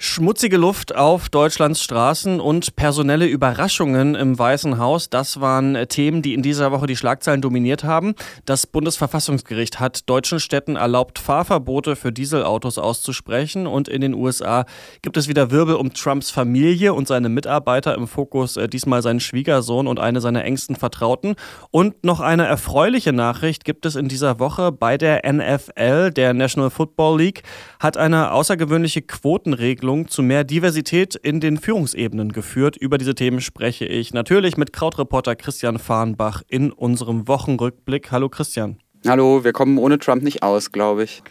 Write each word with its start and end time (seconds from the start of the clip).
Schmutzige 0.00 0.58
Luft 0.58 0.94
auf 0.94 1.28
Deutschlands 1.28 1.82
Straßen 1.82 2.38
und 2.38 2.76
personelle 2.76 3.26
Überraschungen 3.26 4.14
im 4.14 4.38
Weißen 4.38 4.78
Haus, 4.78 5.10
das 5.10 5.40
waren 5.40 5.76
Themen, 5.88 6.22
die 6.22 6.34
in 6.34 6.42
dieser 6.42 6.70
Woche 6.70 6.86
die 6.86 6.94
Schlagzeilen 6.94 7.40
dominiert 7.40 7.82
haben. 7.82 8.14
Das 8.44 8.68
Bundesverfassungsgericht 8.68 9.80
hat 9.80 10.08
deutschen 10.08 10.38
Städten 10.38 10.76
erlaubt, 10.76 11.18
Fahrverbote 11.18 11.96
für 11.96 12.12
Dieselautos 12.12 12.78
auszusprechen 12.78 13.66
und 13.66 13.88
in 13.88 14.00
den 14.00 14.14
USA 14.14 14.66
gibt 15.02 15.16
es 15.16 15.26
wieder 15.26 15.50
Wirbel 15.50 15.74
um 15.74 15.92
Trumps 15.92 16.30
Familie 16.30 16.94
und 16.94 17.08
seine 17.08 17.28
Mitarbeiter 17.28 17.96
im 17.96 18.06
Fokus, 18.06 18.56
äh, 18.56 18.68
diesmal 18.68 19.02
seinen 19.02 19.18
Schwiegersohn 19.18 19.88
und 19.88 19.98
eine 19.98 20.20
seiner 20.20 20.44
engsten 20.44 20.76
Vertrauten. 20.76 21.34
Und 21.72 22.04
noch 22.04 22.20
eine 22.20 22.46
erfreuliche 22.46 23.12
Nachricht 23.12 23.64
gibt 23.64 23.84
es 23.84 23.96
in 23.96 24.06
dieser 24.06 24.38
Woche 24.38 24.70
bei 24.70 24.96
der 24.96 25.26
NFL, 25.26 26.12
der 26.12 26.34
National 26.34 26.70
Football 26.70 27.18
League, 27.18 27.42
hat 27.80 27.96
eine 27.96 28.30
außergewöhnliche 28.30 29.02
Quotenregelung 29.02 29.87
Entwicklung 29.88 30.08
zu 30.08 30.22
mehr 30.22 30.44
Diversität 30.44 31.14
in 31.14 31.40
den 31.40 31.56
Führungsebenen 31.56 32.32
geführt. 32.32 32.76
Über 32.76 32.98
diese 32.98 33.14
Themen 33.14 33.40
spreche 33.40 33.86
ich 33.86 34.12
natürlich 34.12 34.58
mit 34.58 34.74
Krautreporter 34.74 35.34
Christian 35.34 35.78
Fahrenbach 35.78 36.42
in 36.46 36.72
unserem 36.72 37.26
Wochenrückblick. 37.26 38.12
Hallo 38.12 38.28
Christian. 38.28 38.76
Hallo, 39.06 39.44
wir 39.44 39.54
kommen 39.54 39.78
ohne 39.78 39.98
Trump 39.98 40.22
nicht 40.22 40.42
aus, 40.42 40.72
glaube 40.72 41.04
ich. 41.04 41.22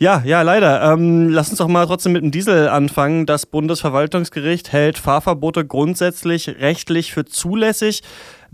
Ja, 0.00 0.20
ja, 0.24 0.42
leider. 0.42 0.82
Ähm, 0.92 1.28
lass 1.28 1.50
uns 1.50 1.58
doch 1.58 1.68
mal 1.68 1.86
trotzdem 1.86 2.12
mit 2.12 2.22
dem 2.22 2.32
Diesel 2.32 2.68
anfangen. 2.68 3.24
Das 3.24 3.46
Bundesverwaltungsgericht 3.46 4.72
hält 4.72 4.98
Fahrverbote 4.98 5.64
grundsätzlich 5.64 6.48
rechtlich 6.48 7.12
für 7.12 7.24
zulässig 7.24 8.02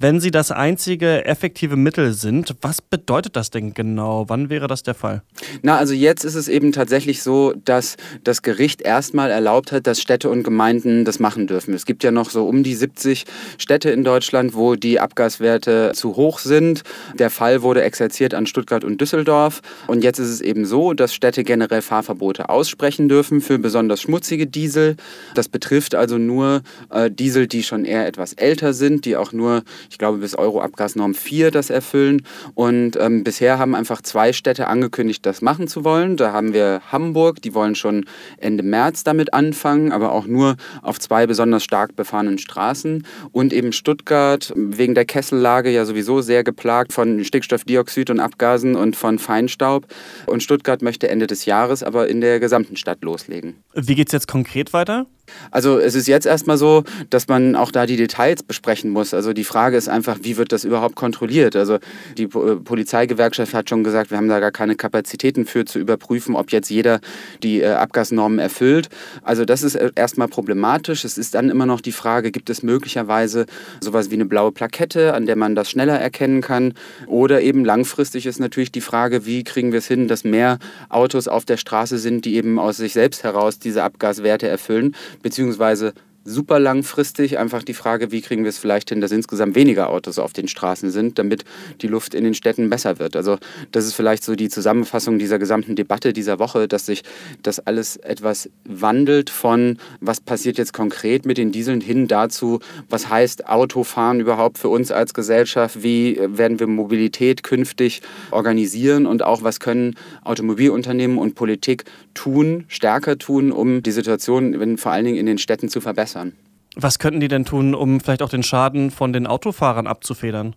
wenn 0.01 0.21
sie 0.21 0.31
das 0.31 0.53
einzige 0.53 1.25
effektive 1.25 1.75
Mittel 1.75 2.13
sind. 2.13 2.55
Was 2.63 2.81
bedeutet 2.81 3.35
das 3.35 3.51
denn 3.51 3.75
genau? 3.75 4.27
Wann 4.29 4.49
wäre 4.49 4.69
das 4.69 4.85
der 4.85 4.95
Fall? 4.95 5.23
Na, 5.63 5.77
also 5.77 5.93
jetzt 5.93 6.25
ist 6.25 6.37
es 6.37 6.47
eben 6.47 6.71
tatsächlich 6.71 7.23
so, 7.25 7.53
dass 7.65 7.97
das 8.23 8.43
Gericht 8.43 8.81
erstmal 8.81 9.33
erlaubt 9.33 9.73
hat, 9.73 9.89
dass 9.89 10.01
Städte 10.01 10.31
und 10.31 10.45
Gemeinden 10.45 11.05
das 11.05 11.19
machen 11.19 11.49
dürfen. 11.49 11.75
Es 11.75 11.85
gibt 11.85 12.05
ja 12.05 12.13
noch 12.13 12.31
so 12.31 12.47
um 12.47 12.63
die 12.63 12.77
70 12.77 13.25
Städte 13.59 13.91
in 13.91 14.05
Deutschland, 14.05 14.55
wo 14.55 14.77
die 14.77 15.01
Abgaswerte 15.01 15.91
zu 15.95 16.15
hoch 16.15 16.39
sind. 16.39 16.83
Der 17.19 17.29
Fall 17.29 17.63
wurde 17.63 17.83
exerziert 17.83 18.35
an 18.35 18.47
Stuttgart 18.47 18.85
und 18.85 19.01
Düsseldorf. 19.01 19.63
Und 19.89 20.05
jetzt 20.05 20.21
ist 20.21 20.31
es 20.31 20.41
eben 20.41 20.65
so, 20.65 20.95
dass 20.95 21.13
Städte 21.13 21.43
generell 21.43 21.83
Fahrverbote 21.83 22.49
aussprechen 22.51 23.09
dürfen 23.09 23.41
für 23.41 23.59
besonders 23.59 24.03
schmutzige 24.03 24.47
Diesel. 24.47 24.95
Das 25.35 25.49
betrifft 25.49 25.97
also 25.97 26.19
nur 26.19 26.63
äh, 26.91 27.11
Diesel, 27.11 27.49
die 27.49 27.65
schon 27.65 27.85
eher 27.85 28.07
etwas 28.07 28.33
älter 28.35 28.73
sind, 28.73 29.05
die 29.05 29.17
auch 29.17 29.33
nur 29.33 29.65
ich 29.91 29.99
glaube, 29.99 30.19
bis 30.19 30.35
Euro-Abgasnorm 30.35 31.15
4 31.15 31.51
das 31.51 31.71
erfüllen. 31.71 32.23
Und 32.55 32.97
ähm, 32.97 33.25
bisher 33.25 33.59
haben 33.59 33.75
einfach 33.75 34.03
zwei 34.03 34.33
Städte 34.33 34.69
angekündigt, 34.69 35.25
das 35.27 35.43
machen 35.43 35.69
zu 35.69 35.85
wollen. 35.85 36.17
Da 36.17 36.33
haben 36.33 36.53
wir 36.53 36.81
Hamburg, 36.91 37.43
die 37.43 37.55
wollen 37.55 37.75
schon 37.75 38.05
Ende 38.39 38.63
März 38.63 39.05
damit 39.05 39.35
anfangen, 39.35 39.93
aber 39.93 40.13
auch 40.13 40.27
nur 40.27 40.57
auf 40.83 40.99
zwei 40.99 41.27
besonders 41.27 41.65
stark 41.65 41.97
befahrenen 41.97 42.39
Straßen. 42.39 43.07
Und 43.33 43.53
eben 43.53 43.73
Stuttgart, 43.73 44.53
wegen 44.57 44.95
der 44.95 45.05
Kessellage 45.05 45.71
ja 45.71 45.85
sowieso 45.85 46.21
sehr 46.21 46.45
geplagt 46.45 46.93
von 46.93 47.25
Stickstoffdioxid 47.25 48.11
und 48.11 48.21
Abgasen 48.21 48.77
und 48.77 48.97
von 48.97 49.19
Feinstaub. 49.19 49.87
Und 50.27 50.43
Stuttgart 50.43 50.83
möchte 50.83 51.09
Ende 51.09 51.27
des 51.27 51.45
Jahres 51.45 51.83
aber 51.83 52.09
in 52.09 52.21
der 52.21 52.41
gesamten 52.41 52.77
Stadt 52.77 53.03
loslegen. 53.03 53.57
Wie 53.75 53.95
geht 53.95 54.09
es 54.09 54.13
jetzt 54.13 54.29
konkret 54.29 54.73
weiter? 54.73 55.07
Also 55.51 55.79
es 55.79 55.95
ist 55.95 56.09
jetzt 56.09 56.27
erstmal 56.27 56.59
so, 56.59 56.85
dass 57.11 57.29
man 57.29 57.57
auch 57.57 57.71
da 57.71 57.87
die 57.87 57.97
Details 57.97 58.43
besprechen 58.43 58.91
muss. 58.91 59.15
Also 59.15 59.33
die 59.33 59.45
Frage 59.45 59.77
ist 59.77 59.89
einfach, 59.89 60.19
wie 60.23 60.37
wird 60.37 60.53
das 60.53 60.65
überhaupt 60.65 60.97
kontrolliert? 60.97 61.57
Also 61.57 61.79
die 62.17 62.25
äh, 62.25 62.57
Polizeigewerkschaft 62.57 63.55
hat 63.55 63.69
schon 63.69 63.85
gesagt, 63.85 64.11
wir 64.11 64.19
haben 64.19 64.29
da 64.29 64.41
gar 64.41 64.51
keine 64.51 64.77
Kapazitäten 64.77 65.47
für 65.47 65.65
zu 65.65 65.79
überprüfen, 65.79 66.35
ob 66.35 66.53
jetzt 66.53 66.71
jeder 66.71 67.01
die 67.43 67.61
äh, 67.61 67.69
Abgasnormen 67.69 68.39
erfüllt. 68.39 68.89
Also 69.23 69.45
das 69.45 69.63
ist 69.63 69.75
äh, 69.75 69.91
erstmal 69.95 70.29
problematisch. 70.29 71.05
Es 71.05 71.19
ist 71.19 71.35
dann 71.35 71.51
immer 71.51 71.67
noch 71.67 71.81
die 71.81 71.93
Frage, 71.93 72.31
gibt 72.31 72.51
es 72.51 72.63
möglicherweise 72.63 73.47
sowas 73.81 74.11
wie 74.11 74.15
eine 74.15 74.27
blaue 74.27 74.53
Plakette, 74.53 75.15
an 75.15 75.27
der 75.27 75.37
man 75.37 75.55
das 75.55 75.71
schneller 75.71 75.99
erkennen 75.99 76.41
kann? 76.41 76.75
Oder 77.07 77.43
eben 77.43 77.65
langfristig 77.65 78.27
ist 78.27 78.41
natürlich 78.41 78.73
die 78.73 78.81
Frage, 78.81 79.27
wie 79.27 79.45
kriegen 79.45 79.73
wir 79.73 79.79
es 79.79 79.87
hin, 79.87 80.09
dass 80.09 80.25
mehr 80.25 80.59
Autos 80.89 81.29
auf 81.29 81.45
der 81.45 81.57
Straße 81.57 81.99
sind, 81.99 82.25
die 82.25 82.37
eben 82.37 82.59
aus 82.59 82.77
sich 82.77 82.93
selbst 82.93 83.25
heraus 83.25 83.59
diese 83.59 83.83
Abgaswerte 83.83 84.49
erfüllen 84.49 84.95
beziehungsweise 85.23 85.95
super 86.29 86.59
langfristig 86.59 87.39
einfach 87.39 87.63
die 87.63 87.75
Frage, 87.75 88.13
wie 88.13 88.21
kriegen 88.21 88.45
wir 88.45 88.51
es 88.51 88.59
vielleicht 88.59 88.91
hin, 88.91 89.01
dass 89.01 89.13
insgesamt 89.13 89.55
weniger 89.55 89.89
Autos 89.89 90.19
auf 90.19 90.33
den 90.33 90.47
Straßen 90.47 90.91
sind, 90.91 91.19
damit 91.19 91.45
die 91.81 91.87
Luft 91.87 92.15
in 92.15 92.25
den 92.25 92.35
Städten 92.35 92.69
besser 92.69 92.99
wird. 92.99 93.17
Also 93.17 93.39
das 93.73 93.87
ist 93.87 93.95
vielleicht 93.95 94.23
so 94.23 94.35
die 94.35 94.51
Zusammenfassung 94.51 95.19
dieser 95.19 95.39
gesamten 95.39 95.75
Debatte 95.75 96.13
dieser 96.13 96.39
Woche, 96.39 96.69
dass 96.69 96.87
sich 96.87 97.03
das 97.43 97.61
alles 97.61 97.97
etwas 97.97 98.51
wandelt 98.65 99.31
von, 99.31 99.79
was 100.01 100.21
passiert 100.21 100.59
jetzt 100.59 100.73
konkret 100.73 101.25
mit 101.25 101.39
den 101.39 101.51
Dieseln 101.51 101.81
hin 101.81 102.09
dazu, 102.09 102.61
was 102.91 103.09
heißt 103.09 103.49
Autofahren 103.49 104.21
überhaupt 104.21 104.59
für 104.59 104.69
uns 104.69 104.91
als 104.91 105.15
Gesellschaft, 105.15 105.83
wie 105.83 106.21
werden 106.21 106.61
wir 106.61 106.67
Mobilität 106.67 107.43
künftig 107.43 108.03
organisieren? 108.31 109.07
Und 109.07 109.23
auch 109.23 109.43
was 109.43 109.61
können 109.61 109.95
Automobilunternehmen 110.25 111.17
und 111.17 111.35
Politik 111.35 111.85
tun, 112.13 112.65
stärker 112.69 113.17
tun, 113.17 113.51
um 113.51 113.83
die 113.83 113.93
Situation 113.93 114.77
vor 114.77 114.93
allen 114.93 115.05
Dingen 115.07 115.17
in 115.17 115.27
den 115.27 115.39
Städten 115.39 115.69
zu 115.69 115.81
verbessern 115.81 116.18
verbessern. 116.19 116.33
Was 116.77 116.99
könnten 116.99 117.21
die 117.21 117.29
denn 117.29 117.45
tun, 117.45 117.75
um 117.75 118.01
vielleicht 118.01 118.23
auch 118.23 118.29
den 118.29 118.43
Schaden 118.43 118.91
von 118.91 119.13
den 119.13 119.27
Autofahrern 119.27 119.87
abzufedern? 119.87 120.55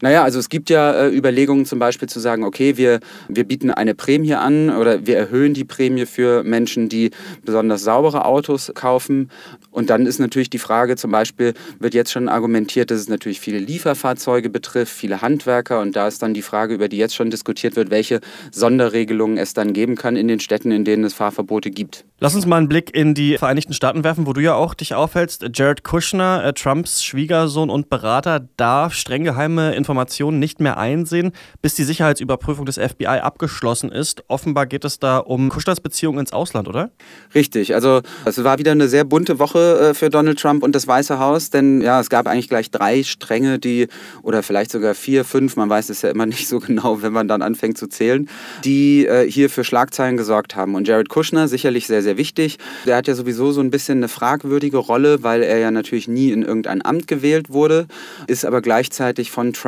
Naja, 0.00 0.22
also 0.22 0.38
es 0.38 0.48
gibt 0.48 0.70
ja 0.70 0.92
äh, 0.92 1.16
Überlegungen 1.16 1.64
zum 1.64 1.78
Beispiel 1.78 2.08
zu 2.08 2.20
sagen, 2.20 2.44
okay, 2.44 2.76
wir, 2.76 3.00
wir 3.28 3.44
bieten 3.44 3.70
eine 3.70 3.94
Prämie 3.94 4.34
an 4.34 4.70
oder 4.70 5.06
wir 5.06 5.16
erhöhen 5.16 5.54
die 5.54 5.64
Prämie 5.64 6.06
für 6.06 6.42
Menschen, 6.44 6.88
die 6.88 7.10
besonders 7.44 7.82
saubere 7.82 8.24
Autos 8.24 8.72
kaufen. 8.74 9.30
Und 9.70 9.90
dann 9.90 10.06
ist 10.06 10.18
natürlich 10.18 10.50
die 10.50 10.58
Frage, 10.58 10.96
zum 10.96 11.10
Beispiel 11.10 11.54
wird 11.78 11.94
jetzt 11.94 12.12
schon 12.12 12.28
argumentiert, 12.28 12.90
dass 12.90 13.00
es 13.00 13.08
natürlich 13.08 13.40
viele 13.40 13.58
Lieferfahrzeuge 13.58 14.50
betrifft, 14.50 14.92
viele 14.92 15.22
Handwerker. 15.22 15.80
Und 15.80 15.96
da 15.96 16.08
ist 16.08 16.22
dann 16.22 16.34
die 16.34 16.42
Frage, 16.42 16.74
über 16.74 16.88
die 16.88 16.96
jetzt 16.96 17.14
schon 17.14 17.30
diskutiert 17.30 17.76
wird, 17.76 17.90
welche 17.90 18.20
Sonderregelungen 18.50 19.38
es 19.38 19.54
dann 19.54 19.72
geben 19.72 19.96
kann 19.96 20.16
in 20.16 20.28
den 20.28 20.40
Städten, 20.40 20.70
in 20.70 20.84
denen 20.84 21.04
es 21.04 21.14
Fahrverbote 21.14 21.70
gibt. 21.70 22.04
Lass 22.20 22.34
uns 22.34 22.46
mal 22.46 22.56
einen 22.56 22.68
Blick 22.68 22.94
in 22.94 23.14
die 23.14 23.38
Vereinigten 23.38 23.72
Staaten 23.72 24.02
werfen, 24.02 24.26
wo 24.26 24.32
du 24.32 24.40
ja 24.40 24.54
auch 24.54 24.74
dich 24.74 24.94
aufhältst. 24.94 25.46
Jared 25.54 25.84
Kushner, 25.84 26.44
äh, 26.44 26.52
Trumps 26.52 27.04
Schwiegersohn 27.04 27.70
und 27.70 27.90
Berater, 27.90 28.48
darf 28.56 28.94
streng 28.94 29.22
geheime 29.22 29.74
Informationen 29.78 30.38
nicht 30.38 30.60
mehr 30.60 30.76
einsehen, 30.76 31.32
bis 31.62 31.74
die 31.74 31.84
Sicherheitsüberprüfung 31.84 32.66
des 32.66 32.76
FBI 32.76 33.06
abgeschlossen 33.06 33.90
ist. 33.90 34.24
Offenbar 34.28 34.66
geht 34.66 34.84
es 34.84 34.98
da 34.98 35.18
um 35.18 35.48
Kushners 35.48 35.80
Beziehung 35.80 36.18
ins 36.18 36.32
Ausland, 36.32 36.68
oder? 36.68 36.90
Richtig. 37.34 37.74
Also 37.74 38.02
es 38.24 38.42
war 38.44 38.58
wieder 38.58 38.72
eine 38.72 38.88
sehr 38.88 39.04
bunte 39.04 39.38
Woche 39.38 39.90
äh, 39.90 39.94
für 39.94 40.10
Donald 40.10 40.38
Trump 40.38 40.62
und 40.62 40.74
das 40.74 40.86
Weiße 40.86 41.18
Haus, 41.18 41.50
denn 41.50 41.80
ja, 41.80 42.00
es 42.00 42.10
gab 42.10 42.26
eigentlich 42.26 42.48
gleich 42.48 42.70
drei 42.70 43.02
Stränge, 43.02 43.58
die 43.58 43.88
oder 44.22 44.42
vielleicht 44.42 44.70
sogar 44.70 44.94
vier, 44.94 45.24
fünf, 45.24 45.56
man 45.56 45.70
weiß 45.70 45.88
es 45.88 46.02
ja 46.02 46.10
immer 46.10 46.26
nicht 46.26 46.48
so 46.48 46.58
genau, 46.58 47.02
wenn 47.02 47.12
man 47.12 47.28
dann 47.28 47.42
anfängt 47.42 47.78
zu 47.78 47.86
zählen, 47.86 48.28
die 48.64 49.06
äh, 49.06 49.30
hier 49.30 49.48
für 49.48 49.64
Schlagzeilen 49.64 50.16
gesorgt 50.16 50.56
haben. 50.56 50.74
Und 50.74 50.88
Jared 50.88 51.08
Kushner 51.08 51.48
sicherlich 51.48 51.86
sehr 51.86 52.02
sehr 52.02 52.16
wichtig. 52.16 52.58
Der 52.86 52.96
hat 52.96 53.06
ja 53.06 53.14
sowieso 53.14 53.52
so 53.52 53.60
ein 53.60 53.70
bisschen 53.70 53.98
eine 53.98 54.08
fragwürdige 54.08 54.78
Rolle, 54.78 55.22
weil 55.22 55.42
er 55.42 55.58
ja 55.58 55.70
natürlich 55.70 56.08
nie 56.08 56.30
in 56.30 56.42
irgendein 56.42 56.84
Amt 56.84 57.06
gewählt 57.06 57.50
wurde, 57.50 57.86
ist 58.26 58.44
aber 58.44 58.60
gleichzeitig 58.60 59.30
von 59.30 59.52
Trump 59.52 59.67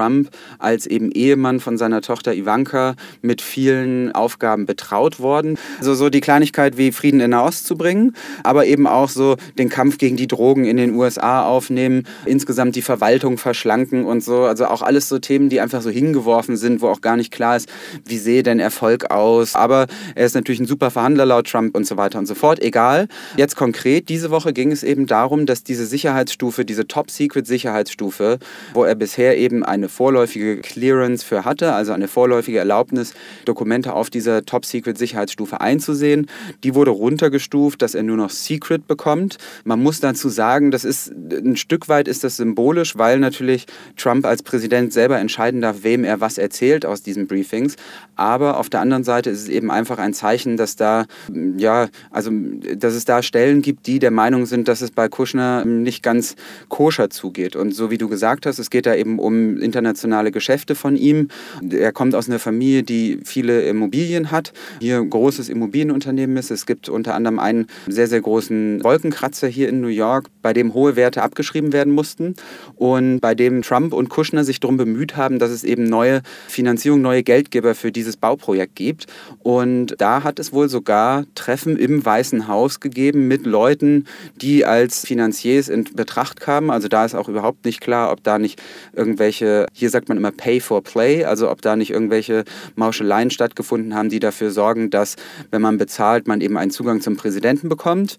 als 0.59 0.87
eben 0.87 1.11
Ehemann 1.12 1.61
von 1.61 1.78
seiner 1.78 2.00
Tochter 2.00 2.34
Ivanka 2.34 2.94
mit 3.22 3.43
vielen 3.43 4.12
Aufgaben 4.12 4.66
betraut 4.66 5.21
worden. 5.21 5.59
Also 5.78 5.94
so 5.94 6.11
die 6.11 6.21
Kleinigkeit 6.21 6.77
wie 6.77 6.93
Frieden 6.93 7.21
in 7.21 7.31
Nahost 7.31 7.66
zu 7.66 7.77
bringen, 7.77 8.15
aber 8.43 8.66
eben 8.66 8.87
auch 8.87 9.09
so 9.09 9.37
den 9.59 9.69
Kampf 9.69 9.99
gegen 9.99 10.16
die 10.16 10.27
Drogen 10.27 10.65
in 10.65 10.77
den 10.77 10.94
USA 10.94 11.44
aufnehmen, 11.44 12.05
insgesamt 12.25 12.77
die 12.77 12.83
Verwaltung 12.83 13.38
verschlanken 13.38 14.05
und 14.05 14.25
so. 14.25 14.44
Also 14.44 14.66
auch 14.66 14.83
alles 14.83 15.09
so 15.09 15.19
Themen, 15.19 15.49
die 15.49 15.61
einfach 15.61 15.83
so 15.83 15.91
hingeworfen 15.91 16.56
sind, 16.56 16.81
wo 16.81 16.88
auch 16.88 17.00
gar 17.00 17.17
nicht 17.17 17.31
klar 17.31 17.56
ist, 17.56 17.69
wie 18.05 18.19
sehe 18.19 18.43
denn 18.43 18.61
Erfolg 18.61 19.11
aus. 19.11 19.55
Aber 19.55 19.87
er 20.14 20.26
ist 20.26 20.35
natürlich 20.35 20.61
ein 20.61 20.67
super 20.67 20.91
Verhandler 20.91 21.26
laut 21.26 21.49
Trump 21.49 21.76
und 21.76 21.87
so 21.87 21.96
weiter 21.96 22.19
und 22.19 22.26
so 22.26 22.35
fort. 22.35 22.61
Egal. 22.62 23.08
Jetzt 23.37 23.56
konkret, 23.56 24.08
diese 24.08 24.31
Woche 24.31 24.53
ging 24.53 24.73
es 24.73 24.82
eben 24.82 25.06
darum, 25.06 25.46
dass 25.46 25.64
diese 25.64 25.87
Sicherheitsstufe, 25.87 26.64
diese 26.64 26.87
Top-Secret-Sicherheitsstufe, 26.87 28.38
wo 28.73 28.85
er 28.85 28.94
bisher 28.94 29.37
eben 29.37 29.64
eine 29.64 29.88
vorläufige 29.90 30.58
Clearance 30.58 31.25
für 31.25 31.44
hatte, 31.44 31.72
also 31.72 31.92
eine 31.92 32.08
vorläufige 32.08 32.58
Erlaubnis, 32.58 33.12
Dokumente 33.44 33.92
auf 33.92 34.08
dieser 34.08 34.44
Top-Secret-Sicherheitsstufe 34.44 35.60
einzusehen, 35.60 36.26
die 36.64 36.75
wurde 36.75 36.90
runtergestuft, 36.90 37.82
dass 37.82 37.94
er 37.94 38.02
nur 38.02 38.16
noch 38.16 38.31
Secret 38.31 38.87
bekommt. 38.87 39.37
Man 39.64 39.82
muss 39.82 40.00
dazu 40.00 40.28
sagen, 40.28 40.70
das 40.70 40.84
ist 40.84 41.12
ein 41.12 41.56
Stück 41.56 41.88
weit 41.88 42.08
ist 42.08 42.25
das 42.25 42.37
symbolisch, 42.37 42.96
weil 42.96 43.19
natürlich 43.19 43.66
Trump 43.96 44.25
als 44.25 44.42
Präsident 44.42 44.92
selber 44.92 45.19
entscheiden 45.19 45.60
darf, 45.60 45.78
wem 45.82 46.04
er 46.04 46.20
was 46.20 46.38
erzählt 46.38 46.86
aus 46.86 47.02
diesen 47.02 47.26
Briefings. 47.26 47.76
Aber 48.16 48.58
auf 48.58 48.70
der 48.70 48.81
anderen 48.81 49.04
Seite 49.04 49.31
ist 49.31 49.43
es 49.43 49.48
eben 49.48 49.70
einfach 49.70 49.98
ein 49.98 50.14
Zeichen, 50.14 50.56
dass 50.56 50.76
da 50.76 51.06
ja 51.56 51.88
also, 52.10 52.31
dass 52.76 52.94
es 52.94 53.04
da 53.04 53.22
Stellen 53.22 53.62
gibt, 53.62 53.86
die 53.86 53.98
der 53.98 54.10
Meinung 54.10 54.46
sind, 54.46 54.69
dass 54.69 54.81
es 54.81 54.90
bei 54.90 55.08
Kushner 55.08 55.64
nicht 55.64 56.02
ganz 56.02 56.36
koscher 56.69 57.10
zugeht. 57.10 57.56
Und 57.56 57.75
so 57.75 57.90
wie 57.90 57.98
du 57.98 58.08
gesagt 58.08 58.46
hast, 58.46 58.58
es 58.58 58.70
geht 58.70 58.86
da 58.86 58.94
eben 58.94 59.19
um 59.19 59.58
internationale 59.58 59.80
internationale 59.81 60.31
Geschäfte 60.31 60.75
von 60.75 60.97
ihm. 60.97 61.29
Er 61.71 61.93
kommt 61.93 62.15
aus 62.15 62.29
einer 62.29 62.38
Familie, 62.38 62.82
die 62.82 63.19
viele 63.25 63.62
Immobilien 63.62 64.31
hat, 64.31 64.53
hier 64.81 64.99
ein 64.99 65.11
großes 65.11 65.49
Immobilienunternehmen 65.49 66.37
ist. 66.37 66.50
Es 66.50 66.67
gibt 66.67 66.88
unter 66.88 67.15
anderem 67.15 67.38
einen 67.38 67.67
sehr, 67.87 68.06
sehr 68.06 68.21
großen 68.21 68.85
Wolkenkratzer 68.85 69.49
hier 69.49 69.69
in 69.69 69.81
New 69.81 69.88
York, 69.88 70.27
bei 70.43 70.53
dem 70.53 70.75
hohe 70.75 70.97
Werte 70.97 71.23
abgeschrieben 71.23 71.73
werden 71.73 71.93
mussten 71.93 72.35
und 72.77 73.21
bei 73.21 73.35
dem 73.35 73.62
Trump 73.62 73.93
und 73.93 74.09
Kushner 74.09 74.44
sich 74.44 74.61
darum 74.61 74.77
bemüht 74.77 75.17
haben, 75.17 75.38
dass 75.38 75.50
es 75.50 75.65
eben 75.65 75.85
neue 75.85 76.23
Finanzierung, 76.49 77.00
neue 77.00 77.23
Geldgeber 77.23 77.75
für 77.75 77.91
dieses 77.91 78.17
Bauprojekt 78.17 78.77
gibt. 78.77 79.06
Und 79.38 79.94
da 79.99 80.23
hat 80.23 80.38
es 80.38 80.53
wohl 80.53 80.69
sogar 80.69 81.25
Treffen 81.35 81.77
im 81.77 82.05
Weißen 82.05 82.49
Haus 82.49 82.81
gegeben 82.81 83.29
mit 83.29 83.47
Leuten, 83.47 84.05
die 84.41 84.65
als 84.65 85.06
Finanziers 85.06 85.69
in 85.69 85.85
Betracht 85.85 86.41
kamen. 86.41 86.71
Also 86.71 86.88
da 86.88 87.05
ist 87.05 87.15
auch 87.15 87.29
überhaupt 87.29 87.65
nicht 87.65 87.81
klar, 87.81 88.12
ob 88.12 88.23
da 88.23 88.38
nicht 88.38 88.61
irgendwelche, 88.93 89.67
hier 89.72 89.90
sagt 89.90 90.08
man 90.08 90.19
immer 90.19 90.32
Pay 90.32 90.61
for 90.61 90.82
Play, 90.82 91.25
also 91.25 91.50
ob 91.50 91.62
da 91.62 91.76
nicht 91.76 91.90
irgendwelche 91.90 92.44
Mauscheleien 92.76 93.31
stattgefunden 93.31 93.94
haben, 93.94 94.08
die 94.08 94.20
dafür 94.20 94.50
sorgen, 94.50 94.90
dass, 94.90 95.17
wenn 95.50 95.62
man 95.62 95.78
bezahlt, 95.78 96.26
man 96.26 96.40
eben 96.40 96.56
einen 96.56 96.70
Zugang 96.70 97.00
zum 97.00 97.17
Präsidenten 97.17 97.69
bekommt. 97.69 98.17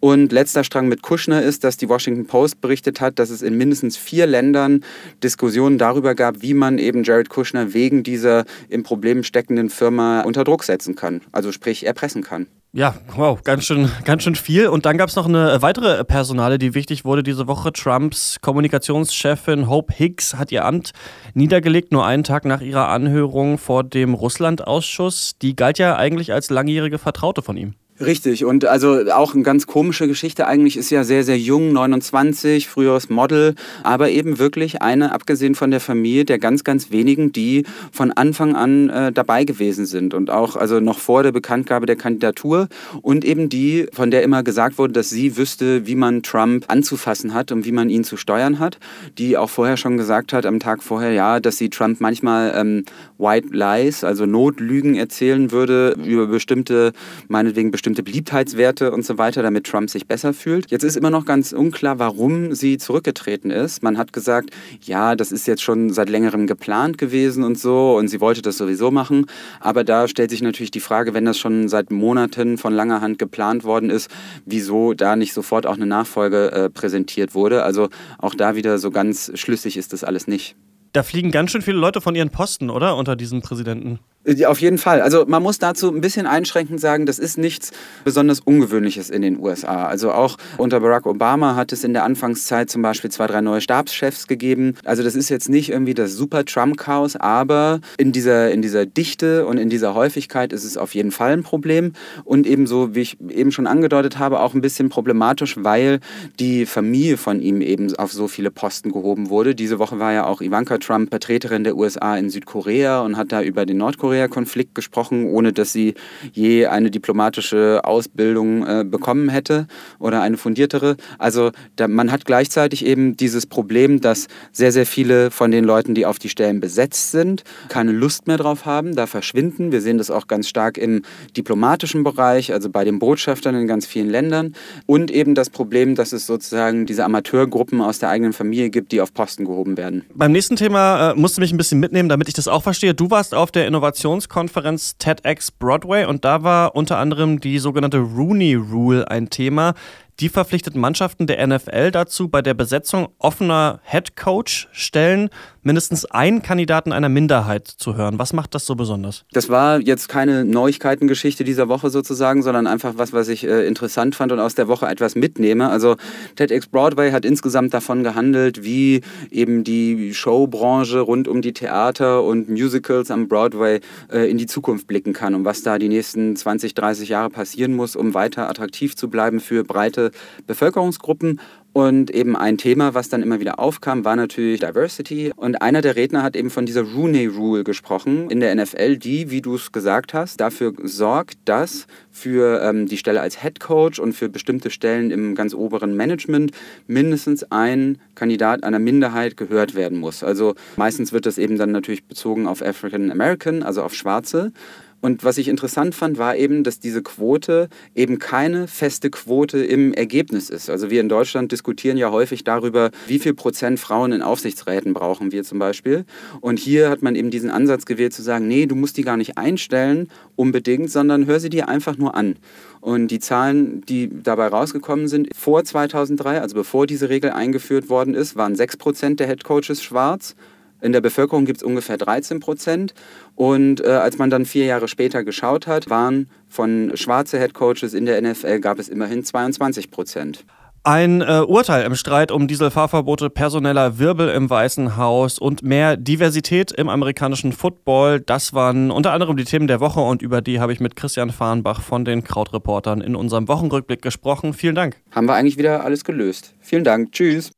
Und 0.00 0.32
letzter 0.32 0.64
Strang 0.64 0.88
mit 0.88 1.02
Kushner 1.02 1.42
ist, 1.42 1.62
dass 1.62 1.76
die 1.76 1.88
Washington 1.88 2.26
Post 2.26 2.62
berichtet 2.62 3.00
hat, 3.00 3.18
dass 3.18 3.28
es 3.28 3.42
in 3.42 3.56
mindestens 3.56 3.98
vier 3.98 4.26
Ländern 4.26 4.82
Diskussionen 5.22 5.76
darüber 5.76 6.14
gab, 6.14 6.40
wie 6.40 6.54
man 6.54 6.78
eben 6.78 7.04
Jared 7.04 7.28
Kushner 7.28 7.74
wegen 7.74 8.02
dieser 8.02 8.44
im 8.70 8.82
Problem 8.82 9.22
steckenden 9.22 9.68
Firma 9.68 10.22
unter 10.22 10.44
Druck 10.44 10.64
setzen 10.64 10.96
kann, 10.96 11.20
also 11.32 11.52
sprich 11.52 11.84
erpressen 11.86 12.22
kann. 12.22 12.46
Ja, 12.72 12.94
wow, 13.16 13.42
ganz 13.42 13.64
schön, 13.64 13.90
ganz 14.04 14.22
schön 14.22 14.36
viel. 14.36 14.68
Und 14.68 14.86
dann 14.86 14.96
gab 14.96 15.08
es 15.08 15.16
noch 15.16 15.26
eine 15.26 15.60
weitere 15.60 16.04
Personale, 16.04 16.56
die 16.56 16.72
wichtig 16.74 17.04
wurde 17.04 17.24
diese 17.24 17.48
Woche. 17.48 17.72
Trumps 17.72 18.38
Kommunikationschefin 18.40 19.68
Hope 19.68 19.92
Hicks 19.92 20.36
hat 20.36 20.52
ihr 20.52 20.64
Amt 20.64 20.92
niedergelegt, 21.34 21.90
nur 21.90 22.06
einen 22.06 22.22
Tag 22.22 22.44
nach 22.44 22.60
ihrer 22.60 22.88
Anhörung 22.88 23.58
vor 23.58 23.82
dem 23.82 24.14
Russland-Ausschuss. 24.14 25.36
Die 25.42 25.56
galt 25.56 25.78
ja 25.78 25.96
eigentlich 25.96 26.32
als 26.32 26.48
langjährige 26.48 26.98
Vertraute 26.98 27.42
von 27.42 27.56
ihm. 27.56 27.74
Richtig, 28.00 28.46
und 28.46 28.64
also 28.64 29.10
auch 29.12 29.34
eine 29.34 29.42
ganz 29.42 29.66
komische 29.66 30.08
Geschichte 30.08 30.46
eigentlich, 30.46 30.78
ist 30.78 30.88
ja 30.88 31.04
sehr, 31.04 31.22
sehr 31.22 31.38
jung, 31.38 31.70
29, 31.74 32.66
früheres 32.66 33.10
Model, 33.10 33.54
aber 33.82 34.08
eben 34.08 34.38
wirklich 34.38 34.80
eine, 34.80 35.12
abgesehen 35.12 35.54
von 35.54 35.70
der 35.70 35.80
Familie, 35.80 36.24
der 36.24 36.38
ganz, 36.38 36.64
ganz 36.64 36.90
wenigen, 36.90 37.30
die 37.32 37.64
von 37.92 38.10
Anfang 38.10 38.56
an 38.56 38.88
äh, 38.88 39.12
dabei 39.12 39.44
gewesen 39.44 39.84
sind. 39.84 40.14
Und 40.14 40.30
auch 40.30 40.56
also 40.56 40.80
noch 40.80 40.98
vor 40.98 41.22
der 41.22 41.32
Bekanntgabe 41.32 41.84
der 41.84 41.96
Kandidatur. 41.96 42.68
Und 43.02 43.22
eben 43.22 43.50
die, 43.50 43.86
von 43.92 44.10
der 44.10 44.22
immer 44.22 44.42
gesagt 44.42 44.78
wurde, 44.78 44.94
dass 44.94 45.10
sie 45.10 45.36
wüsste, 45.36 45.86
wie 45.86 45.94
man 45.94 46.22
Trump 46.22 46.64
anzufassen 46.68 47.34
hat 47.34 47.52
und 47.52 47.66
wie 47.66 47.72
man 47.72 47.90
ihn 47.90 48.04
zu 48.04 48.16
steuern 48.16 48.60
hat, 48.60 48.78
die 49.18 49.36
auch 49.36 49.50
vorher 49.50 49.76
schon 49.76 49.98
gesagt 49.98 50.32
hat, 50.32 50.46
am 50.46 50.58
Tag 50.58 50.82
vorher, 50.82 51.12
ja, 51.12 51.38
dass 51.38 51.58
sie 51.58 51.68
Trump 51.68 52.00
manchmal 52.00 52.54
ähm, 52.56 52.84
White 53.18 53.48
Lies, 53.52 54.04
also 54.04 54.24
Notlügen 54.24 54.94
erzählen 54.94 55.50
würde 55.50 55.96
über 56.02 56.26
bestimmte, 56.26 56.92
meinetwegen 57.28 57.70
bestimmte 57.70 57.89
bestimmte 57.90 58.02
Beliebtheitswerte 58.04 58.92
und 58.92 59.04
so 59.04 59.18
weiter, 59.18 59.42
damit 59.42 59.66
Trump 59.66 59.90
sich 59.90 60.06
besser 60.06 60.32
fühlt. 60.32 60.70
Jetzt 60.70 60.84
ist 60.84 60.96
immer 60.96 61.10
noch 61.10 61.24
ganz 61.24 61.52
unklar, 61.52 61.98
warum 61.98 62.54
sie 62.54 62.78
zurückgetreten 62.78 63.50
ist. 63.50 63.82
Man 63.82 63.98
hat 63.98 64.12
gesagt, 64.12 64.50
ja, 64.82 65.16
das 65.16 65.32
ist 65.32 65.48
jetzt 65.48 65.62
schon 65.62 65.90
seit 65.90 66.08
längerem 66.08 66.46
geplant 66.46 66.98
gewesen 66.98 67.42
und 67.42 67.58
so 67.58 67.96
und 67.96 68.06
sie 68.06 68.20
wollte 68.20 68.42
das 68.42 68.58
sowieso 68.58 68.92
machen. 68.92 69.26
Aber 69.58 69.82
da 69.82 70.06
stellt 70.06 70.30
sich 70.30 70.40
natürlich 70.40 70.70
die 70.70 70.78
Frage, 70.80 71.14
wenn 71.14 71.24
das 71.24 71.38
schon 71.38 71.68
seit 71.68 71.90
Monaten 71.90 72.58
von 72.58 72.72
langer 72.72 73.00
Hand 73.00 73.18
geplant 73.18 73.64
worden 73.64 73.90
ist, 73.90 74.08
wieso 74.46 74.94
da 74.94 75.16
nicht 75.16 75.32
sofort 75.32 75.66
auch 75.66 75.74
eine 75.74 75.86
Nachfolge 75.86 76.52
äh, 76.52 76.70
präsentiert 76.70 77.34
wurde. 77.34 77.64
Also 77.64 77.88
auch 78.18 78.36
da 78.36 78.54
wieder 78.54 78.78
so 78.78 78.92
ganz 78.92 79.32
schlüssig 79.34 79.76
ist 79.76 79.92
das 79.92 80.04
alles 80.04 80.28
nicht. 80.28 80.54
Da 80.92 81.04
fliegen 81.04 81.30
ganz 81.30 81.52
schön 81.52 81.62
viele 81.62 81.78
Leute 81.78 82.00
von 82.00 82.16
ihren 82.16 82.30
Posten, 82.30 82.68
oder? 82.68 82.96
Unter 82.96 83.14
diesem 83.14 83.42
Präsidenten. 83.42 84.00
Auf 84.46 84.60
jeden 84.60 84.76
Fall. 84.76 85.00
Also 85.00 85.24
man 85.26 85.42
muss 85.42 85.58
dazu 85.58 85.88
ein 85.88 86.02
bisschen 86.02 86.26
einschränkend 86.26 86.78
sagen, 86.78 87.06
das 87.06 87.18
ist 87.18 87.38
nichts 87.38 87.70
besonders 88.04 88.40
Ungewöhnliches 88.40 89.08
in 89.08 89.22
den 89.22 89.40
USA. 89.40 89.86
Also 89.86 90.12
auch 90.12 90.36
unter 90.58 90.80
Barack 90.80 91.06
Obama 91.06 91.56
hat 91.56 91.72
es 91.72 91.84
in 91.84 91.94
der 91.94 92.04
Anfangszeit 92.04 92.68
zum 92.68 92.82
Beispiel 92.82 93.10
zwei, 93.10 93.26
drei 93.26 93.40
neue 93.40 93.62
Stabschefs 93.62 94.26
gegeben. 94.26 94.74
Also 94.84 95.02
das 95.02 95.14
ist 95.14 95.30
jetzt 95.30 95.48
nicht 95.48 95.70
irgendwie 95.70 95.94
das 95.94 96.12
super 96.12 96.44
Trump-Chaos, 96.44 97.16
aber 97.16 97.80
in 97.96 98.12
dieser, 98.12 98.50
in 98.50 98.60
dieser 98.60 98.84
Dichte 98.84 99.46
und 99.46 99.56
in 99.56 99.70
dieser 99.70 99.94
Häufigkeit 99.94 100.52
ist 100.52 100.64
es 100.64 100.76
auf 100.76 100.94
jeden 100.94 101.12
Fall 101.12 101.32
ein 101.32 101.42
Problem. 101.42 101.94
Und 102.24 102.46
ebenso, 102.46 102.94
wie 102.94 103.00
ich 103.00 103.18
eben 103.30 103.52
schon 103.52 103.66
angedeutet 103.66 104.18
habe, 104.18 104.40
auch 104.40 104.52
ein 104.52 104.60
bisschen 104.60 104.90
problematisch, 104.90 105.56
weil 105.60 105.98
die 106.38 106.66
Familie 106.66 107.16
von 107.16 107.40
ihm 107.40 107.62
eben 107.62 107.96
auf 107.96 108.12
so 108.12 108.28
viele 108.28 108.50
Posten 108.50 108.92
gehoben 108.92 109.30
wurde. 109.30 109.54
Diese 109.54 109.78
Woche 109.78 109.98
war 109.98 110.12
ja 110.12 110.26
auch 110.26 110.42
Ivanka 110.42 110.76
Trump 110.76 111.08
Vertreterin 111.08 111.64
der 111.64 111.74
USA 111.74 112.18
in 112.18 112.28
Südkorea 112.28 113.00
und 113.00 113.16
hat 113.16 113.32
da 113.32 113.40
über 113.40 113.64
den 113.64 113.78
Nordkorea 113.78 114.09
Nordkorea-Konflikt 114.10 114.74
gesprochen, 114.74 115.26
ohne 115.26 115.52
dass 115.52 115.72
sie 115.72 115.94
je 116.32 116.66
eine 116.66 116.90
diplomatische 116.90 117.80
Ausbildung 117.84 118.66
äh, 118.66 118.84
bekommen 118.84 119.28
hätte 119.28 119.66
oder 119.98 120.22
eine 120.22 120.36
fundiertere. 120.36 120.96
Also 121.18 121.50
da, 121.76 121.88
man 121.88 122.10
hat 122.10 122.24
gleichzeitig 122.24 122.84
eben 122.84 123.16
dieses 123.16 123.46
Problem, 123.46 124.00
dass 124.00 124.26
sehr, 124.52 124.72
sehr 124.72 124.86
viele 124.86 125.30
von 125.30 125.50
den 125.50 125.64
Leuten, 125.64 125.94
die 125.94 126.06
auf 126.06 126.18
die 126.18 126.28
Stellen 126.28 126.60
besetzt 126.60 127.12
sind, 127.12 127.44
keine 127.68 127.92
Lust 127.92 128.26
mehr 128.26 128.36
drauf 128.36 128.66
haben, 128.66 128.96
da 128.96 129.06
verschwinden. 129.06 129.72
Wir 129.72 129.80
sehen 129.80 129.98
das 129.98 130.10
auch 130.10 130.26
ganz 130.26 130.48
stark 130.48 130.76
im 130.76 131.02
diplomatischen 131.36 132.02
Bereich, 132.02 132.52
also 132.52 132.68
bei 132.70 132.84
den 132.84 132.98
Botschaftern 132.98 133.54
in 133.54 133.66
ganz 133.66 133.86
vielen 133.86 134.10
Ländern. 134.10 134.54
Und 134.86 135.10
eben 135.10 135.34
das 135.34 135.50
Problem, 135.50 135.94
dass 135.94 136.12
es 136.12 136.26
sozusagen 136.26 136.86
diese 136.86 137.04
Amateurgruppen 137.04 137.80
aus 137.80 137.98
der 137.98 138.08
eigenen 138.08 138.32
Familie 138.32 138.70
gibt, 138.70 138.92
die 138.92 139.00
auf 139.00 139.14
Posten 139.14 139.44
gehoben 139.44 139.76
werden. 139.76 140.04
Beim 140.14 140.32
nächsten 140.32 140.56
Thema 140.56 141.12
äh, 141.12 141.14
musst 141.14 141.36
du 141.36 141.40
mich 141.40 141.52
ein 141.52 141.56
bisschen 141.56 141.80
mitnehmen, 141.80 142.08
damit 142.08 142.28
ich 142.28 142.34
das 142.34 142.48
auch 142.48 142.62
verstehe. 142.62 142.94
Du 142.94 143.10
warst 143.10 143.34
auf 143.34 143.50
der 143.50 143.66
Innovation 143.66 143.99
Innovationskonferenz 144.00 144.96
TEDx 144.96 145.50
Broadway 145.50 146.06
und 146.06 146.24
da 146.24 146.42
war 146.42 146.74
unter 146.74 146.96
anderem 146.96 147.38
die 147.38 147.58
sogenannte 147.58 147.98
Rooney 147.98 148.54
Rule 148.54 149.10
ein 149.10 149.28
Thema. 149.28 149.74
Die 150.20 150.28
verpflichtet 150.28 150.76
Mannschaften 150.76 151.26
der 151.26 151.46
NFL 151.46 151.92
dazu, 151.92 152.28
bei 152.28 152.42
der 152.42 152.52
Besetzung 152.52 153.08
offener 153.18 153.80
Head 153.84 154.16
Coach 154.16 154.68
Stellen 154.70 155.30
mindestens 155.62 156.04
einen 156.04 156.42
Kandidaten 156.42 156.92
einer 156.92 157.08
Minderheit 157.08 157.66
zu 157.66 157.96
hören. 157.96 158.18
Was 158.18 158.32
macht 158.32 158.54
das 158.54 158.66
so 158.66 158.74
besonders? 158.74 159.24
Das 159.32 159.48
war 159.48 159.80
jetzt 159.80 160.08
keine 160.08 160.44
Neuigkeitengeschichte 160.44 161.44
dieser 161.44 161.68
Woche 161.68 161.90
sozusagen, 161.90 162.42
sondern 162.42 162.66
einfach 162.66 162.94
was, 162.96 163.12
was 163.12 163.28
ich 163.28 163.46
äh, 163.46 163.66
interessant 163.66 164.14
fand 164.14 164.32
und 164.32 164.40
aus 164.40 164.54
der 164.54 164.68
Woche 164.68 164.86
etwas 164.86 165.14
mitnehme. 165.14 165.68
Also 165.68 165.96
TEDx 166.36 166.66
Broadway 166.66 167.12
hat 167.12 167.24
insgesamt 167.24 167.74
davon 167.74 168.02
gehandelt, 168.02 168.62
wie 168.62 169.02
eben 169.30 169.64
die 169.64 170.14
Showbranche 170.14 171.00
rund 171.00 171.28
um 171.28 171.42
die 171.42 171.52
Theater 171.52 172.22
und 172.22 172.48
Musicals 172.48 173.10
am 173.10 173.28
Broadway 173.28 173.80
äh, 174.10 174.30
in 174.30 174.38
die 174.38 174.46
Zukunft 174.46 174.86
blicken 174.86 175.12
kann 175.12 175.34
und 175.34 175.44
was 175.44 175.62
da 175.62 175.78
die 175.78 175.88
nächsten 175.88 176.36
20, 176.36 176.74
30 176.74 177.08
Jahre 177.08 177.30
passieren 177.30 177.74
muss, 177.74 177.96
um 177.96 178.14
weiter 178.14 178.48
attraktiv 178.48 178.96
zu 178.96 179.08
bleiben 179.08 179.40
für 179.40 179.64
breite 179.64 180.09
Bevölkerungsgruppen. 180.46 181.40
Und 181.72 182.10
eben 182.10 182.34
ein 182.34 182.58
Thema, 182.58 182.94
was 182.94 183.10
dann 183.10 183.22
immer 183.22 183.38
wieder 183.38 183.60
aufkam, 183.60 184.04
war 184.04 184.16
natürlich 184.16 184.58
Diversity. 184.58 185.32
Und 185.36 185.62
einer 185.62 185.82
der 185.82 185.94
Redner 185.94 186.24
hat 186.24 186.34
eben 186.34 186.50
von 186.50 186.66
dieser 186.66 186.82
Rooney 186.82 187.26
Rule 187.26 187.62
gesprochen 187.62 188.28
in 188.28 188.40
der 188.40 188.52
NFL, 188.56 188.96
die, 188.96 189.30
wie 189.30 189.40
du 189.40 189.54
es 189.54 189.70
gesagt 189.70 190.12
hast, 190.12 190.40
dafür 190.40 190.72
sorgt, 190.82 191.38
dass 191.44 191.86
für 192.10 192.60
ähm, 192.62 192.86
die 192.86 192.96
Stelle 192.96 193.20
als 193.20 193.40
Head 193.40 193.60
Coach 193.60 194.00
und 194.00 194.14
für 194.14 194.28
bestimmte 194.28 194.70
Stellen 194.70 195.12
im 195.12 195.36
ganz 195.36 195.54
oberen 195.54 195.94
Management 195.94 196.50
mindestens 196.88 197.44
ein 197.52 197.98
Kandidat 198.16 198.64
einer 198.64 198.80
Minderheit 198.80 199.36
gehört 199.36 199.76
werden 199.76 199.98
muss. 199.98 200.24
Also 200.24 200.56
meistens 200.76 201.12
wird 201.12 201.24
das 201.24 201.38
eben 201.38 201.56
dann 201.56 201.70
natürlich 201.70 202.04
bezogen 202.04 202.48
auf 202.48 202.62
African 202.62 203.12
American, 203.12 203.62
also 203.62 203.84
auf 203.84 203.94
Schwarze. 203.94 204.52
Und 205.00 205.24
was 205.24 205.38
ich 205.38 205.48
interessant 205.48 205.94
fand, 205.94 206.18
war 206.18 206.36
eben, 206.36 206.62
dass 206.62 206.78
diese 206.78 207.02
Quote 207.02 207.68
eben 207.94 208.18
keine 208.18 208.68
feste 208.68 209.10
Quote 209.10 209.58
im 209.58 209.94
Ergebnis 209.94 210.50
ist. 210.50 210.68
Also 210.68 210.90
wir 210.90 211.00
in 211.00 211.08
Deutschland 211.08 211.52
diskutieren 211.52 211.96
ja 211.96 212.10
häufig 212.10 212.44
darüber, 212.44 212.90
wie 213.06 213.18
viel 213.18 213.34
Prozent 213.34 213.80
Frauen 213.80 214.12
in 214.12 214.22
Aufsichtsräten 214.22 214.92
brauchen 214.92 215.32
wir 215.32 215.42
zum 215.42 215.58
Beispiel. 215.58 216.04
Und 216.40 216.58
hier 216.58 216.90
hat 216.90 217.02
man 217.02 217.14
eben 217.14 217.30
diesen 217.30 217.50
Ansatz 217.50 217.86
gewählt 217.86 218.12
zu 218.12 218.22
sagen, 218.22 218.46
nee, 218.46 218.66
du 218.66 218.74
musst 218.74 218.96
die 218.96 219.02
gar 219.02 219.16
nicht 219.16 219.38
einstellen 219.38 220.08
unbedingt, 220.36 220.90
sondern 220.90 221.26
hör 221.26 221.40
sie 221.40 221.50
dir 221.50 221.68
einfach 221.68 221.96
nur 221.96 222.14
an. 222.14 222.36
Und 222.80 223.08
die 223.08 223.20
Zahlen, 223.20 223.82
die 223.82 224.10
dabei 224.22 224.48
rausgekommen 224.48 225.08
sind, 225.08 225.28
vor 225.36 225.64
2003, 225.64 226.40
also 226.40 226.54
bevor 226.54 226.86
diese 226.86 227.08
Regel 227.08 227.30
eingeführt 227.30 227.88
worden 227.88 228.14
ist, 228.14 228.36
waren 228.36 228.54
6 228.54 228.76
Prozent 228.76 229.20
der 229.20 229.26
Headcoaches 229.26 229.82
schwarz 229.82 230.34
in 230.80 230.92
der 230.92 231.00
Bevölkerung 231.00 231.44
gibt 231.44 231.58
es 231.58 231.62
ungefähr 231.62 231.96
13 231.96 232.40
Prozent. 232.40 232.94
Und 233.34 233.84
äh, 233.84 233.88
als 233.88 234.18
man 234.18 234.30
dann 234.30 234.44
vier 234.44 234.66
Jahre 234.66 234.88
später 234.88 235.24
geschaut 235.24 235.66
hat, 235.66 235.90
waren 235.90 236.28
von 236.48 236.92
schwarze 236.94 237.38
Headcoaches 237.38 237.94
in 237.94 238.06
der 238.06 238.20
NFL 238.20 238.60
gab 238.60 238.78
es 238.78 238.88
immerhin 238.88 239.24
22 239.24 239.90
Prozent. 239.90 240.44
Ein 240.82 241.20
äh, 241.20 241.42
Urteil 241.46 241.84
im 241.84 241.94
Streit 241.94 242.32
um 242.32 242.48
Dieselfahrverbote, 242.48 243.28
personeller 243.28 243.98
Wirbel 243.98 244.30
im 244.30 244.48
Weißen 244.48 244.96
Haus 244.96 245.38
und 245.38 245.62
mehr 245.62 245.98
Diversität 245.98 246.72
im 246.72 246.88
amerikanischen 246.88 247.52
Football, 247.52 248.20
das 248.20 248.54
waren 248.54 248.90
unter 248.90 249.12
anderem 249.12 249.36
die 249.36 249.44
Themen 249.44 249.66
der 249.66 249.80
Woche 249.80 250.00
und 250.00 250.22
über 250.22 250.40
die 250.40 250.58
habe 250.58 250.72
ich 250.72 250.80
mit 250.80 250.96
Christian 250.96 251.32
Fahrenbach 251.32 251.82
von 251.82 252.06
den 252.06 252.24
Krautreportern 252.24 253.02
in 253.02 253.14
unserem 253.14 253.46
Wochenrückblick 253.46 254.00
gesprochen. 254.00 254.54
Vielen 254.54 254.74
Dank. 254.74 254.96
Haben 255.10 255.26
wir 255.26 255.34
eigentlich 255.34 255.58
wieder 255.58 255.84
alles 255.84 256.02
gelöst. 256.02 256.54
Vielen 256.60 256.84
Dank. 256.84 257.12
Tschüss. 257.12 257.52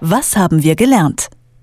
Was 0.00 0.34
haben 0.34 0.62
wir 0.62 0.74
gelernt? 0.74 1.28